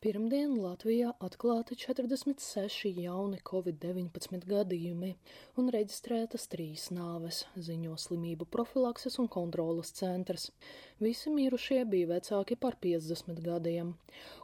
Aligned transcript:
Pirmdien 0.00 0.54
Latvijā 0.56 1.10
atklāti 1.26 1.76
46 1.76 2.88
jauni 3.04 3.36
covid-19 3.50 4.46
gadījumi 4.48 5.10
un 5.60 5.68
reģistrētas 5.74 6.48
trīs 6.54 6.86
nāves, 6.96 7.42
ziņo 7.66 7.98
slimību 8.00 8.48
profilakses 8.56 9.20
un 9.20 9.28
kontrolas 9.36 9.92
centrs. 10.00 10.48
Visi 11.04 11.28
mirušie 11.36 11.82
bija 11.92 12.14
vecāki 12.14 12.56
par 12.64 12.80
50 12.88 13.44
gadiem. 13.44 13.92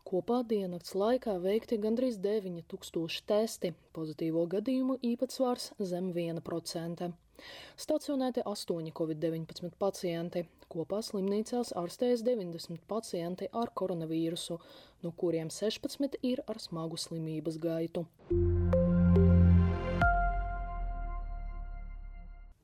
Kopā 0.05 0.43
diennakts 0.53 0.93
laikā 0.93 1.41
veikti 1.49 1.81
gandrīz 1.81 2.21
9000 2.21 3.25
testi, 3.33 3.73
pozitīvo 3.97 4.45
gadījumu 4.59 5.01
īpatsvars 5.15 5.73
zem 5.81 6.13
1%. 6.13 7.15
Stacionēti 7.77 8.45
8 8.47 8.93
covid-19 8.97 9.75
pacienti, 9.79 10.45
kopā 10.73 11.03
slimnīcās 11.05 11.75
ārstējas 11.77 12.25
90 12.27 12.83
pacienti 12.91 13.51
ar 13.53 13.73
koronavīrusu, 13.75 14.59
no 15.05 15.13
kuriem 15.23 15.53
16 15.53 16.21
ir 16.23 16.45
ar 16.47 16.63
smagu 16.63 17.01
slimības 17.01 17.61
gaitu. 17.63 18.07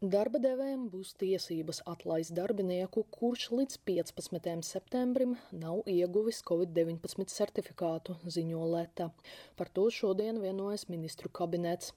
Darba 0.02 0.40
devējiem 0.42 0.88
būs 0.90 1.12
tiesības 1.14 1.78
atlaist 1.86 2.32
darbinieku, 2.34 3.04
kurš 3.14 3.44
līdz 3.54 3.76
15. 3.86 4.64
septembrim 4.66 5.36
nav 5.54 5.84
ieguvis 5.86 6.40
Covid-19 6.48 7.30
certifikātu, 7.30 8.16
ziņo 8.26 8.64
Leta. 8.72 9.12
Par 9.54 9.70
to 9.70 9.84
šodien 9.94 10.40
vienojas 10.42 10.88
ministru 10.90 11.30
kabinets. 11.30 11.92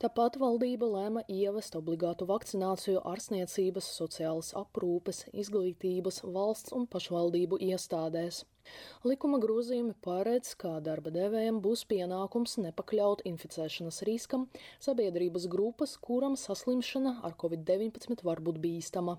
Tāpat 0.00 0.38
valdība 0.40 0.88
lēma 0.94 1.26
ievest 1.28 1.76
obligātu 1.76 2.24
vakcināciju 2.32 3.04
ārstniecības, 3.12 3.90
sociālas 4.00 4.54
aprūpes, 4.56 5.26
izglītības, 5.44 6.22
valsts 6.24 6.72
un 6.72 6.88
pašvaldību 6.88 7.60
iestādēs. 7.68 8.46
Likuma 9.08 9.40
grozījumi 9.42 9.96
paredz, 10.04 10.52
ka 10.58 10.76
darba 10.84 11.10
devējiem 11.14 11.58
būs 11.64 11.82
pienākums 11.90 12.56
nepakļaut 12.62 13.24
inficēšanas 13.28 14.02
riskam 14.08 14.46
sabiedrības 14.82 15.48
grupas, 15.50 15.96
kuram 15.98 16.36
saslimšana 16.38 17.16
ar 17.26 17.36
covid-19 17.42 18.22
var 18.28 18.42
būt 18.44 18.62
bīstama. 18.62 19.18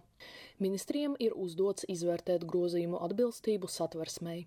Ministriem 0.64 1.18
ir 1.20 1.36
uzdots 1.36 1.88
izvērtēt 1.92 2.48
grozījumu 2.48 3.04
atbilstību 3.04 3.72
satversmei. 3.72 4.46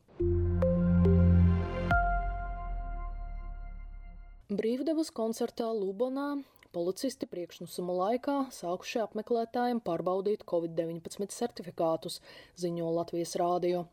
Brīvdevas 4.46 5.10
koncertā 5.10 5.66
Lubonā 5.74 6.36
Policisti 6.76 7.24
priekšnesuma 7.24 7.94
laikā 7.96 8.32
sākuši 8.52 8.98
apmeklētājiem 9.00 9.78
pārbaudīt 9.86 10.42
Covid-19 10.50 11.32
certifikātus, 11.32 12.18
ziņo 12.60 12.90
Latvijas 12.98 13.32
rādio. 13.40 13.86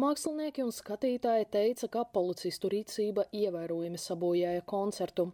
Mākslinieki 0.00 0.64
un 0.64 0.72
skatītāji 0.72 1.46
teica, 1.52 1.88
ka 1.92 2.04
policistu 2.08 2.70
rīcība 2.72 3.26
ievērojami 3.36 4.00
sabojāja 4.00 4.64
koncertu. 4.68 5.30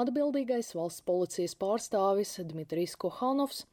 Atbildīgais 0.00 0.74
valsts 0.76 1.04
policijas 1.06 1.54
pārstāvis 1.56 2.34
Dmitrijs 2.50 2.96
Kohanovs 3.00 3.64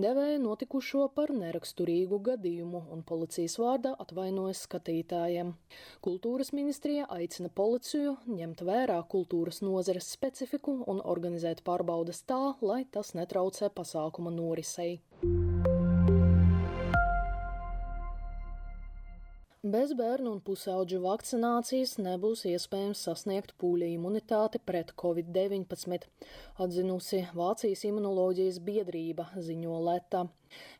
devēja 0.00 0.38
notikušo 0.42 1.06
par 1.14 1.32
neraksturīgu 1.34 2.20
gadījumu 2.30 2.82
un 2.92 3.04
policijas 3.06 3.56
vārdā 3.60 3.94
atvainojas 4.04 4.64
skatītājiem. 4.66 5.54
Kultūras 6.04 6.52
ministrija 6.56 7.08
aicina 7.16 7.48
policiju 7.48 8.16
ņemt 8.28 8.64
vērā 8.68 9.00
kultūras 9.14 9.62
nozares 9.64 10.10
specifiku 10.12 10.80
un 10.86 11.00
organizēt 11.04 11.64
pārbaudas 11.66 12.24
tā, 12.28 12.42
lai 12.60 12.84
tas 12.90 13.14
netraucē 13.18 13.72
pasākuma 13.74 14.34
norisei. 14.34 15.00
Bez 19.70 19.90
bērnu 19.94 20.30
un 20.34 20.38
pusauģu 20.42 20.98
vakcinācijas 21.04 21.92
nebūs 22.02 22.40
iespējams 22.48 23.02
sasniegt 23.06 23.52
pūļa 23.60 23.90
imunitāti 23.92 24.58
pret 24.66 24.90
covid-19, 24.98 26.06
atzinusi 26.64 27.20
Vācijas 27.36 27.84
imunoloģijas 27.86 28.58
biedrība, 28.66 29.28
ziņo 29.36 29.76
Leta. 29.86 30.24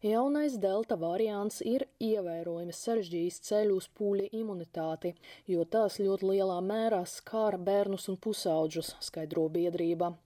Jaunais 0.02 0.56
delta 0.58 0.96
variants 0.98 1.60
ir 1.62 1.84
ievērojami 2.02 2.74
sarežģījis 2.74 3.38
ceļu 3.46 3.76
uz 3.78 3.86
pūļa 4.00 4.30
imunitāti, 4.40 5.12
jo 5.46 5.68
tās 5.76 6.00
ļoti 6.02 6.32
lielā 6.32 6.58
mērā 6.64 7.04
skāra 7.06 7.60
bērnus 7.70 8.08
un 8.10 8.18
pusauģus, 8.18 8.96
skaidro 9.06 9.46
biedrība. 9.52 10.16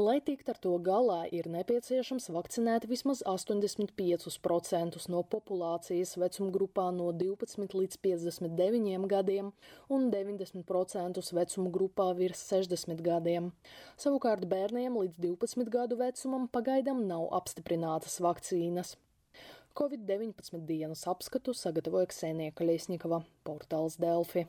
Lai 0.00 0.16
tikt 0.24 0.48
ar 0.48 0.56
to 0.56 0.70
galā, 0.80 1.26
ir 1.28 1.44
nepieciešams 1.52 2.30
vakcinēt 2.32 2.86
vismaz 2.88 3.20
85% 3.28 4.96
no 5.12 5.20
populācijas 5.34 6.14
vecuma 6.22 6.48
grupā 6.54 6.86
no 6.96 7.10
12 7.12 7.76
līdz 7.76 7.98
59 8.06 9.04
gadiem 9.10 9.50
un 9.92 10.08
90% 10.14 11.20
vecuma 11.36 11.74
grupā 11.76 12.08
virs 12.16 12.46
60 12.48 13.04
gadiem. 13.04 13.52
Savukārt 14.00 14.48
bērniem 14.48 14.96
līdz 15.02 15.20
12 15.20 15.68
gadu 15.68 16.00
vecumam 16.00 16.48
pagaidām 16.48 17.04
nav 17.10 17.28
apstiprinātas 17.42 18.22
vakcīnas. 18.24 18.96
Covid-19 19.76 20.64
dienas 20.64 21.04
apskatu 21.12 21.52
sagatavoja 21.52 22.08
Ksenija 22.08 22.56
Kaļiesņikava, 22.56 23.20
portāls 23.44 24.00
Delfi. 24.00 24.48